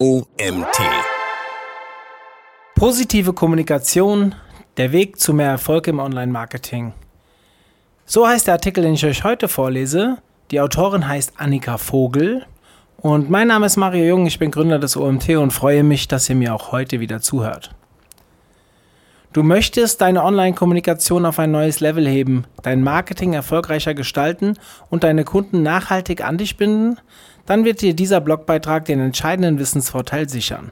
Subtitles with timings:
[0.00, 0.78] OMT.
[2.76, 4.36] Positive Kommunikation,
[4.76, 6.92] der Weg zu mehr Erfolg im Online-Marketing.
[8.06, 10.18] So heißt der Artikel, den ich euch heute vorlese.
[10.52, 12.46] Die Autorin heißt Annika Vogel
[12.98, 16.28] und mein Name ist Mario Jung, ich bin Gründer des OMT und freue mich, dass
[16.28, 17.74] ihr mir auch heute wieder zuhört.
[19.32, 24.54] Du möchtest deine Online-Kommunikation auf ein neues Level heben, dein Marketing erfolgreicher gestalten
[24.90, 26.98] und deine Kunden nachhaltig an dich binden?
[27.48, 30.70] Dann wird dir dieser Blogbeitrag den entscheidenden Wissensvorteil sichern.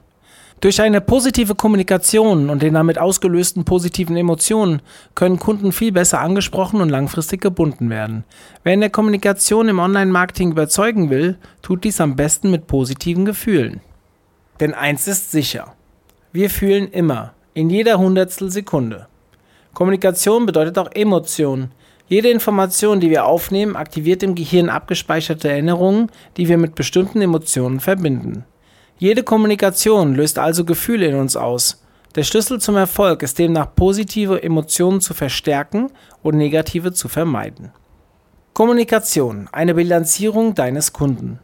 [0.61, 4.83] Durch eine positive Kommunikation und den damit ausgelösten positiven Emotionen
[5.15, 8.25] können Kunden viel besser angesprochen und langfristig gebunden werden.
[8.63, 13.81] Wer in der Kommunikation im Online-Marketing überzeugen will, tut dies am besten mit positiven Gefühlen.
[14.59, 15.73] Denn eins ist sicher.
[16.31, 19.07] Wir fühlen immer, in jeder Hundertstel Sekunde.
[19.73, 21.71] Kommunikation bedeutet auch Emotion.
[22.09, 27.81] Jede Information, die wir aufnehmen, aktiviert im Gehirn abgespeicherte Erinnerungen, die wir mit bestimmten Emotionen
[27.81, 28.45] verbinden.
[28.97, 31.83] Jede Kommunikation löst also Gefühle in uns aus.
[32.15, 35.91] Der Schlüssel zum Erfolg ist demnach positive Emotionen zu verstärken
[36.23, 37.71] und negative zu vermeiden.
[38.53, 41.39] Kommunikation, eine Bilanzierung deines Kunden.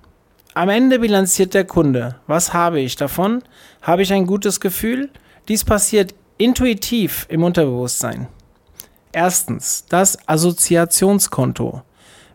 [0.56, 2.16] Am Ende bilanziert der Kunde.
[2.26, 3.44] Was habe ich davon?
[3.82, 5.10] Habe ich ein gutes Gefühl?
[5.48, 8.28] Dies passiert intuitiv im Unterbewusstsein.
[9.16, 11.84] Erstens, das Assoziationskonto.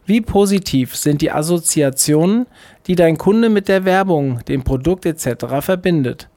[0.06, 2.46] Wie positiv sind die Assoziationen,
[2.86, 5.60] die dein Kunde mit der Werbung, dem Produkt etc.
[5.60, 6.28] verbindet?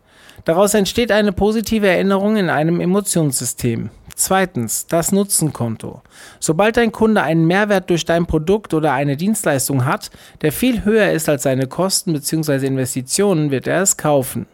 [0.43, 3.91] Daraus entsteht eine positive Erinnerung in einem Emotionssystem.
[4.15, 6.01] Zweitens, das Nutzenkonto.
[6.39, 10.09] Sobald dein Kunde einen Mehrwert durch dein Produkt oder eine Dienstleistung hat,
[10.41, 12.65] der viel höher ist als seine Kosten bzw.
[12.65, 14.47] Investitionen, wird er es kaufen.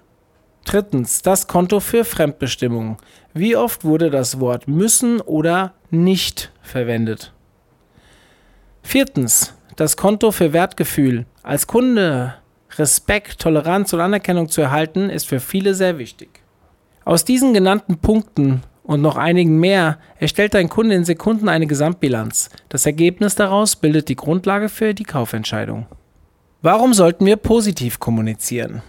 [0.67, 2.97] Drittens, das Konto für Fremdbestimmung.
[3.33, 7.31] Wie oft wurde das Wort müssen oder nicht verwendet?
[8.83, 11.25] Viertens, das Konto für Wertgefühl.
[11.41, 12.33] Als Kunde
[12.77, 16.41] Respekt, Toleranz und Anerkennung zu erhalten, ist für viele sehr wichtig.
[17.05, 22.49] Aus diesen genannten Punkten und noch einigen mehr erstellt dein Kunde in Sekunden eine Gesamtbilanz.
[22.67, 25.85] Das Ergebnis daraus bildet die Grundlage für die Kaufentscheidung.
[26.61, 28.81] Warum sollten wir positiv kommunizieren?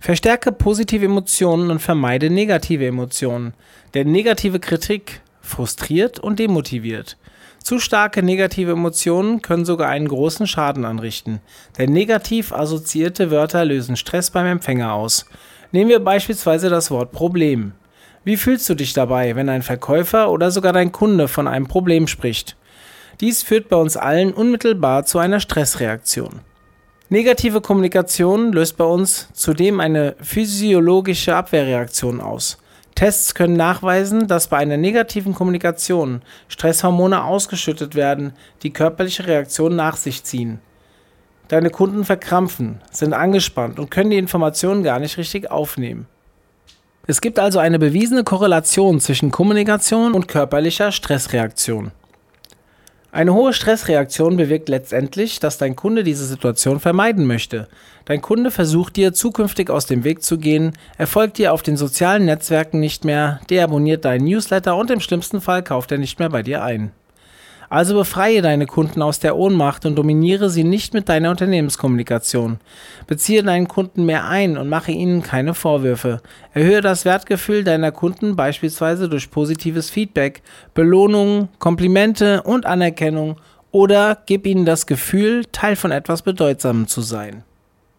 [0.00, 3.52] Verstärke positive Emotionen und vermeide negative Emotionen,
[3.92, 7.18] denn negative Kritik frustriert und demotiviert.
[7.62, 11.40] Zu starke negative Emotionen können sogar einen großen Schaden anrichten,
[11.76, 15.26] denn negativ assoziierte Wörter lösen Stress beim Empfänger aus.
[15.70, 17.72] Nehmen wir beispielsweise das Wort Problem.
[18.24, 22.06] Wie fühlst du dich dabei, wenn ein Verkäufer oder sogar dein Kunde von einem Problem
[22.06, 22.56] spricht?
[23.20, 26.40] Dies führt bei uns allen unmittelbar zu einer Stressreaktion.
[27.12, 32.58] Negative Kommunikation löst bei uns zudem eine physiologische Abwehrreaktion aus.
[32.94, 38.32] Tests können nachweisen, dass bei einer negativen Kommunikation Stresshormone ausgeschüttet werden,
[38.62, 40.60] die körperliche Reaktionen nach sich ziehen.
[41.48, 46.06] Deine Kunden verkrampfen, sind angespannt und können die Informationen gar nicht richtig aufnehmen.
[47.08, 51.90] Es gibt also eine bewiesene Korrelation zwischen Kommunikation und körperlicher Stressreaktion.
[53.12, 57.66] Eine hohe Stressreaktion bewirkt letztendlich, dass dein Kunde diese Situation vermeiden möchte.
[58.04, 62.24] Dein Kunde versucht dir zukünftig aus dem Weg zu gehen, erfolgt dir auf den sozialen
[62.24, 66.44] Netzwerken nicht mehr, deabonniert deinen Newsletter und im schlimmsten Fall kauft er nicht mehr bei
[66.44, 66.92] dir ein.
[67.70, 72.58] Also befreie deine Kunden aus der Ohnmacht und dominiere sie nicht mit deiner Unternehmenskommunikation.
[73.06, 76.20] Beziehe deinen Kunden mehr ein und mache ihnen keine Vorwürfe.
[76.52, 80.42] Erhöhe das Wertgefühl deiner Kunden beispielsweise durch positives Feedback,
[80.74, 83.36] Belohnungen, Komplimente und Anerkennung
[83.70, 87.44] oder gib ihnen das Gefühl, Teil von etwas Bedeutsamem zu sein.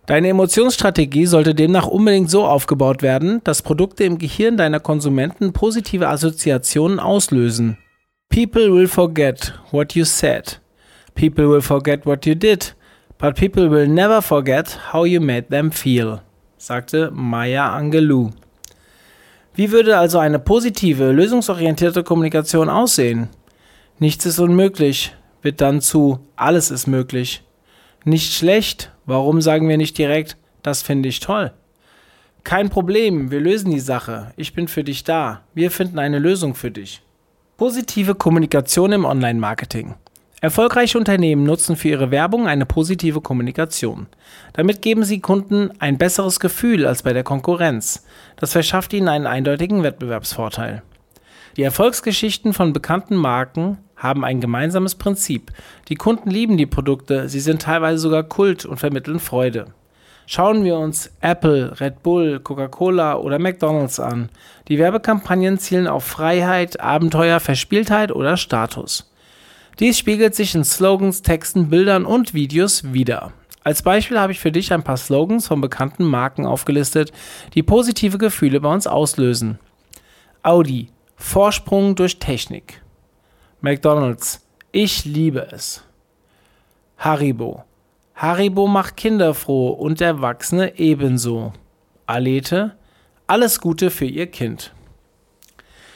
[0.05, 6.09] Deine Emotionsstrategie sollte demnach unbedingt so aufgebaut werden, dass Produkte im Gehirn deiner Konsumenten positive
[6.09, 7.77] Assoziationen auslösen.
[8.31, 10.57] People will forget what you said.
[11.15, 12.73] People will forget what you did.
[13.17, 16.21] But people will never forget how you made them feel,
[16.57, 18.31] sagte Maya Angelou.
[19.53, 23.27] Wie würde also eine positive, lösungsorientierte Kommunikation aussehen?
[23.99, 27.43] Nichts ist unmöglich, wird dann zu alles ist möglich.
[28.05, 31.51] Nicht schlecht, warum sagen wir nicht direkt, das finde ich toll?
[32.45, 36.55] Kein Problem, wir lösen die Sache, ich bin für dich da, wir finden eine Lösung
[36.55, 37.03] für dich.
[37.61, 39.93] Positive Kommunikation im Online-Marketing.
[40.41, 44.07] Erfolgreiche Unternehmen nutzen für ihre Werbung eine positive Kommunikation.
[44.53, 48.03] Damit geben sie Kunden ein besseres Gefühl als bei der Konkurrenz.
[48.37, 50.81] Das verschafft ihnen einen eindeutigen Wettbewerbsvorteil.
[51.55, 55.51] Die Erfolgsgeschichten von bekannten Marken haben ein gemeinsames Prinzip.
[55.87, 59.67] Die Kunden lieben die Produkte, sie sind teilweise sogar Kult und vermitteln Freude.
[60.33, 64.29] Schauen wir uns Apple, Red Bull, Coca-Cola oder McDonald's an.
[64.69, 69.11] Die Werbekampagnen zielen auf Freiheit, Abenteuer, Verspieltheit oder Status.
[69.81, 73.33] Dies spiegelt sich in Slogans, Texten, Bildern und Videos wider.
[73.65, 77.11] Als Beispiel habe ich für dich ein paar Slogans von bekannten Marken aufgelistet,
[77.53, 79.59] die positive Gefühle bei uns auslösen.
[80.43, 80.87] Audi,
[81.17, 82.81] Vorsprung durch Technik.
[83.59, 85.83] McDonald's, ich liebe es.
[86.97, 87.65] Haribo,
[88.21, 91.53] Haribo macht Kinder froh und Erwachsene ebenso.
[92.05, 92.75] Alete,
[93.25, 94.75] alles Gute für ihr Kind.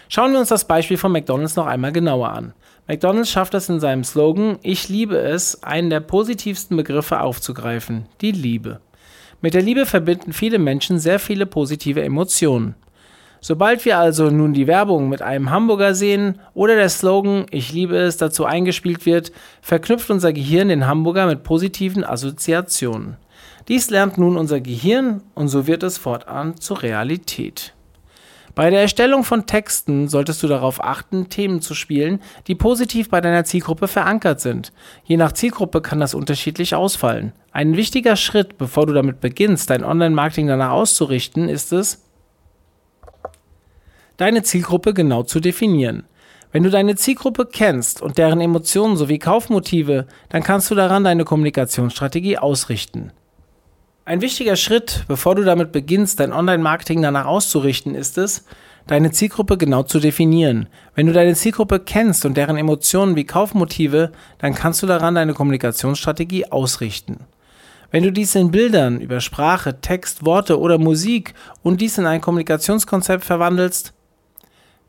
[0.10, 2.56] Schauen wir uns das Beispiel von McDonald's noch einmal genauer an.
[2.88, 8.31] McDonald's schafft es in seinem Slogan Ich liebe es, einen der positivsten Begriffe aufzugreifen, die
[8.31, 8.81] Liebe.
[9.42, 12.74] Mit der Liebe verbinden viele Menschen sehr viele positive Emotionen.
[13.47, 17.95] Sobald wir also nun die Werbung mit einem Hamburger sehen oder der Slogan Ich liebe
[17.95, 19.31] es dazu eingespielt wird,
[19.62, 23.18] verknüpft unser Gehirn den Hamburger mit positiven Assoziationen.
[23.68, 27.75] Dies lernt nun unser Gehirn und so wird es fortan zur Realität.
[28.56, 33.21] Bei der Erstellung von Texten solltest du darauf achten, Themen zu spielen, die positiv bei
[33.21, 34.74] deiner Zielgruppe verankert sind.
[35.03, 37.31] Je nach Zielgruppe kann das unterschiedlich ausfallen.
[37.51, 42.05] Ein wichtiger Schritt, bevor du damit beginnst, dein Online-Marketing danach auszurichten, ist es,
[44.17, 46.03] deine Zielgruppe genau zu definieren.
[46.51, 51.25] Wenn du deine Zielgruppe kennst und deren Emotionen sowie Kaufmotive, dann kannst du daran deine
[51.25, 53.12] Kommunikationsstrategie ausrichten.
[54.06, 58.45] Ein wichtiger Schritt, bevor du damit beginnst, dein Online-Marketing danach auszurichten, ist es,
[58.88, 60.69] deine Zielgruppe genau zu definieren.
[60.94, 65.33] Wenn du deine Zielgruppe kennst und deren Emotionen wie Kaufmotive, dann kannst du daran deine
[65.33, 67.21] Kommunikationsstrategie ausrichten.
[67.89, 71.33] Wenn du dies in Bildern über Sprache, Text, Worte oder Musik
[71.63, 73.94] und dies in ein Kommunikationskonzept verwandelst,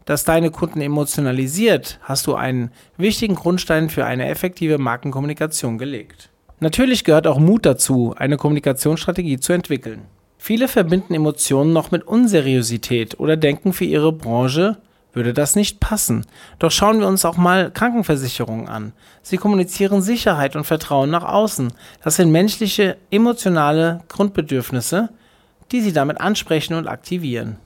[0.07, 6.31] das deine Kunden emotionalisiert, hast du einen wichtigen Grundstein für eine effektive Markenkommunikation gelegt.
[6.61, 10.03] Natürlich gehört auch Mut dazu, eine Kommunikationsstrategie zu entwickeln.
[10.39, 14.79] Viele verbinden Emotionen noch mit Unseriosität oder denken für ihre Branche
[15.13, 16.27] würde das nicht passen.
[16.59, 18.93] Doch schauen wir uns auch mal Krankenversicherungen an.
[19.23, 21.73] Sie kommunizieren Sicherheit und Vertrauen nach außen.
[22.05, 25.09] Das sind menschliche, emotionale Grundbedürfnisse,
[25.73, 27.57] die sie damit ansprechen und aktivieren.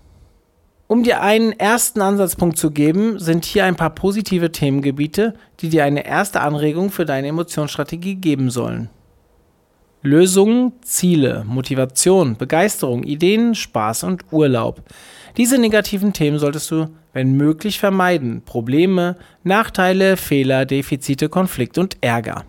[0.91, 5.85] Um dir einen ersten Ansatzpunkt zu geben, sind hier ein paar positive Themengebiete, die dir
[5.85, 8.91] eine erste Anregung für deine Emotionsstrategie geben sollen.
[10.03, 14.83] Lösungen, Ziele, Motivation, Begeisterung, Ideen, Spaß und Urlaub.
[15.37, 18.43] Diese negativen Themen solltest du, wenn möglich, vermeiden.
[18.45, 19.15] Probleme,
[19.45, 22.45] Nachteile, Fehler, Defizite, Konflikt und Ärger.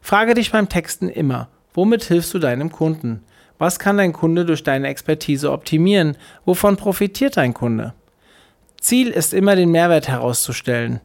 [0.00, 3.22] Frage dich beim Texten immer, womit hilfst du deinem Kunden?
[3.58, 6.16] Was kann dein Kunde durch deine Expertise optimieren?
[6.44, 7.94] Wovon profitiert dein Kunde?
[8.80, 11.00] Ziel ist immer den Mehrwert herauszustellen.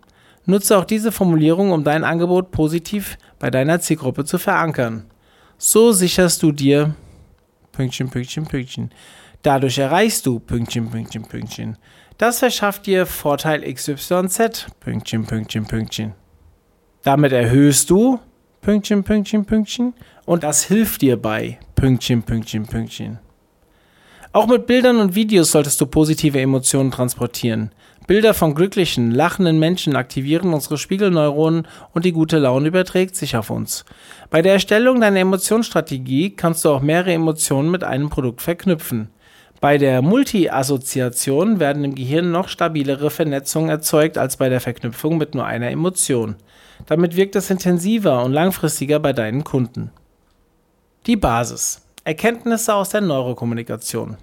[0.46, 5.06] Nutze auch diese Formulierung, um dein Angebot positiv bei deiner Zielgruppe zu verankern.
[5.58, 6.96] So sicherst du dir
[7.72, 8.92] Pünktchen, Pünktchen, Pünktchen.
[9.44, 11.78] Dadurch erreichst du Pünktchen, Pünktchen, Pünktchen.
[12.18, 16.14] Das verschafft dir Vorteil XYZ Pünktchen, Pünktchen, Pünktchen.
[17.04, 18.20] Damit erhöhst du
[18.62, 19.94] Pünktchen, Pünktchen, Pünktchen
[20.26, 23.18] und das hilft dir bei Pünktchen, Pünktchen, Pünktchen.
[24.34, 27.72] Auch mit Bildern und Videos solltest du positive Emotionen transportieren.
[28.06, 33.50] Bilder von glücklichen, lachenden Menschen aktivieren unsere Spiegelneuronen und die gute Laune überträgt sich auf
[33.50, 33.84] uns.
[34.30, 39.10] Bei der Erstellung deiner Emotionsstrategie kannst du auch mehrere Emotionen mit einem Produkt verknüpfen.
[39.60, 45.34] Bei der Multi-Assoziation werden im Gehirn noch stabilere Vernetzungen erzeugt als bei der Verknüpfung mit
[45.34, 46.36] nur einer Emotion.
[46.86, 49.90] Damit wirkt es intensiver und langfristiger bei deinen Kunden.
[51.08, 51.82] Die Basis.
[52.04, 54.18] Erkenntnisse aus der Neurokommunikation.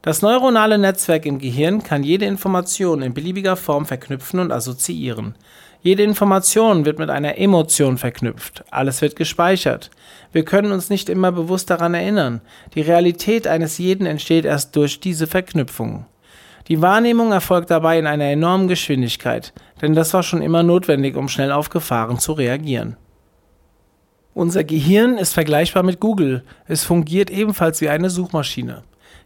[0.00, 5.34] Das neuronale Netzwerk im Gehirn kann jede Information in beliebiger Form verknüpfen und assoziieren.
[5.82, 8.64] Jede Information wird mit einer Emotion verknüpft.
[8.70, 9.90] Alles wird gespeichert.
[10.32, 12.40] Wir können uns nicht immer bewusst daran erinnern.
[12.74, 16.06] Die Realität eines jeden entsteht erst durch diese Verknüpfungen.
[16.68, 19.52] Die Wahrnehmung erfolgt dabei in einer enormen Geschwindigkeit,
[19.82, 22.96] denn das war schon immer notwendig, um schnell auf Gefahren zu reagieren.
[24.36, 26.44] Unser Gehirn ist vergleichbar mit Google.
[26.68, 28.82] Es fungiert ebenfalls wie eine Suchmaschine.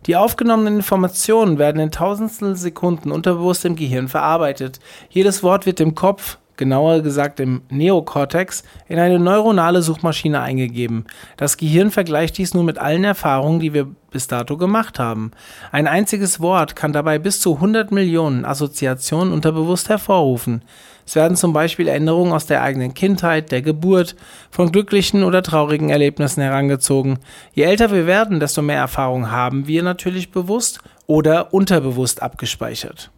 [0.07, 4.79] Die aufgenommenen Informationen werden in tausendstel Sekunden unterbewusst im Gehirn verarbeitet.
[5.09, 11.07] Jedes Wort wird im Kopf, genauer gesagt im Neokortex, in eine neuronale Suchmaschine eingegeben.
[11.37, 15.33] Das Gehirn vergleicht dies nun mit allen Erfahrungen, die wir bis dato gemacht haben.
[15.73, 20.63] Ein einziges Wort kann dabei bis zu 100 Millionen Assoziationen unterbewusst hervorrufen.
[21.11, 24.15] Es werden zum Beispiel Erinnerungen aus der eigenen Kindheit, der Geburt,
[24.53, 27.19] von glücklichen oder traurigen Erlebnissen herangezogen.
[27.53, 33.11] Je älter wir werden, desto mehr Erfahrung haben wir natürlich bewusst oder unterbewusst abgespeichert.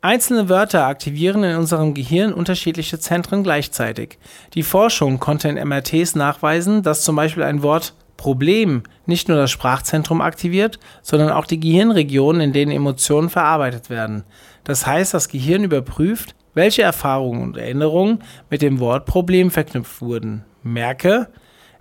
[0.00, 4.18] Einzelne Wörter aktivieren in unserem Gehirn unterschiedliche Zentren gleichzeitig.
[4.54, 9.52] Die Forschung konnte in MRTs nachweisen, dass zum Beispiel ein Wort Problem nicht nur das
[9.52, 14.24] Sprachzentrum aktiviert, sondern auch die Gehirnregionen, in denen Emotionen verarbeitet werden.
[14.64, 20.44] Das heißt, das Gehirn überprüft, welche Erfahrungen und Erinnerungen mit dem Wort Problem verknüpft wurden.
[20.62, 21.28] Merke,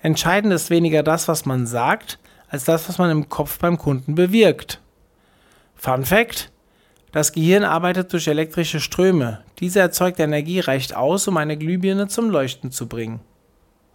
[0.01, 2.17] Entscheidend ist weniger das, was man sagt,
[2.49, 4.81] als das, was man im Kopf beim Kunden bewirkt.
[5.75, 6.51] Fun Fact:
[7.11, 9.43] Das Gehirn arbeitet durch elektrische Ströme.
[9.59, 13.19] Diese erzeugte Energie reicht aus, um eine Glühbirne zum Leuchten zu bringen.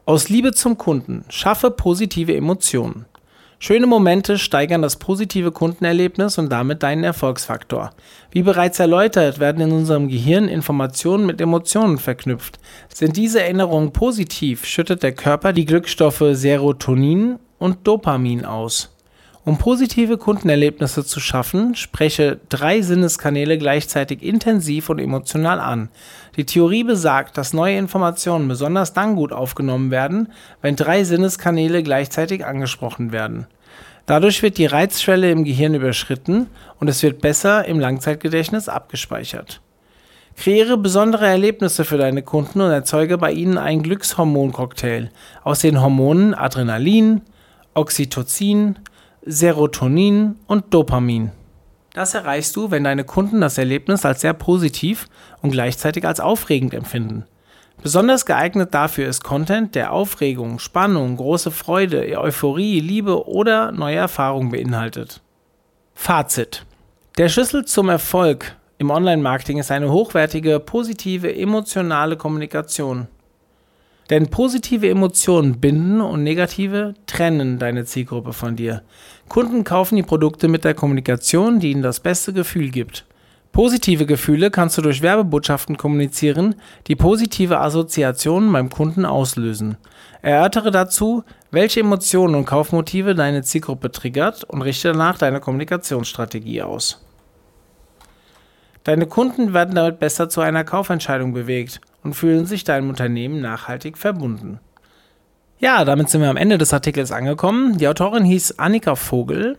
[0.04, 3.06] Aus Liebe zum Kunden schaffe positive Emotionen.
[3.59, 7.91] Schöne Momente steigern das positive Kundenerlebnis und damit deinen Erfolgsfaktor.
[8.31, 12.59] Wie bereits erläutert, werden in unserem Gehirn Informationen mit Emotionen verknüpft.
[12.93, 18.96] Sind diese Erinnerungen positiv, schüttet der Körper die Glückstoffe Serotonin und Dopamin aus.
[19.47, 25.88] Um positive Kundenerlebnisse zu schaffen, spreche drei Sinneskanäle gleichzeitig intensiv und emotional an.
[26.37, 32.45] Die Theorie besagt, dass neue Informationen besonders dann gut aufgenommen werden, wenn drei Sinneskanäle gleichzeitig
[32.45, 33.47] angesprochen werden.
[34.05, 36.49] Dadurch wird die Reizschwelle im Gehirn überschritten
[36.81, 39.61] und es wird besser im Langzeitgedächtnis abgespeichert.
[40.37, 45.12] Kreiere besondere Erlebnisse für deine Kunden und erzeuge bei ihnen einen Glückshormoncocktail
[45.45, 47.21] aus den Hormonen Adrenalin,
[47.75, 48.81] Oxytocin,
[49.28, 51.33] Serotonin und Dopamin.
[51.95, 55.09] Das erreichst du, wenn deine Kunden das Erlebnis als sehr positiv
[55.42, 57.25] und gleichzeitig als aufregend empfinden.
[57.83, 64.52] Besonders geeignet dafür ist Content, der Aufregung, Spannung, große Freude, Euphorie, Liebe oder neue Erfahrungen
[64.52, 65.21] beinhaltet.
[65.95, 66.64] Fazit.
[67.18, 73.09] Der Schlüssel zum Erfolg im Online-Marketing ist eine hochwertige, positive, emotionale Kommunikation.
[74.11, 78.83] Denn positive Emotionen binden und negative trennen deine Zielgruppe von dir.
[79.29, 83.05] Kunden kaufen die Produkte mit der Kommunikation, die ihnen das beste Gefühl gibt.
[83.51, 86.57] Positive Gefühle kannst du durch Werbebotschaften kommunizieren,
[86.89, 89.79] die positive Assoziationen beim Kunden auslösen.
[90.21, 97.03] Erörtere dazu, welche Emotionen und Kaufmotive deine Zielgruppe triggert und richte danach deine Kommunikationsstrategie aus.
[98.85, 103.99] Deine Kunden werden damit besser zu einer Kaufentscheidung bewegt und fühlen sich deinem Unternehmen nachhaltig
[103.99, 104.61] verbunden.
[105.59, 107.79] Ja, damit sind wir am Ende des Artikels angekommen.
[107.79, 109.59] Die Autorin hieß Annika Vogel.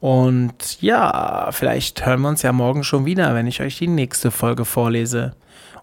[0.00, 4.30] Und ja, vielleicht hören wir uns ja morgen schon wieder, wenn ich euch die nächste
[4.30, 5.34] Folge vorlese.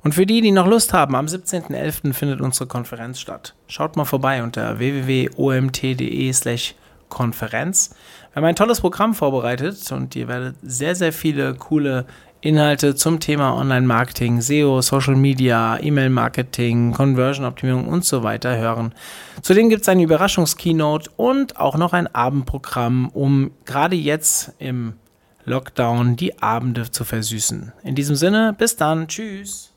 [0.03, 2.13] Und für die, die noch Lust haben, am 17.11.
[2.13, 3.53] findet unsere Konferenz statt.
[3.67, 6.74] Schaut mal vorbei unter www.omt.de/slash
[7.10, 7.93] Konferenz.
[8.31, 12.08] Wir haben ein tolles Programm vorbereitet und ihr werdet sehr, sehr viele coole
[12.41, 18.93] Inhalte zum Thema Online-Marketing, SEO, Social Media, E-Mail-Marketing, Conversion-Optimierung und so weiter hören.
[19.43, 24.93] Zudem gibt es eine Überraschungskeynote und auch noch ein Abendprogramm, um gerade jetzt im
[25.45, 27.74] Lockdown die Abende zu versüßen.
[27.83, 29.70] In diesem Sinne, bis dann, tschüss.